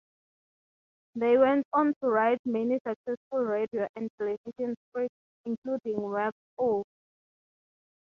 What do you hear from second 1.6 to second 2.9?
on to write many